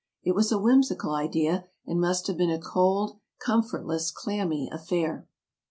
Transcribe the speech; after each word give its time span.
It 0.23 0.33
was 0.33 0.51
a 0.51 0.57
whimsical 0.57 1.13
idea, 1.13 1.65
and 1.85 2.01
must 2.01 2.25
have 2.25 2.35
been 2.35 2.49
a 2.49 2.57
cold, 2.57 3.19
comfortless, 3.37 4.09
clammy 4.09 4.67
affair. 4.73 5.27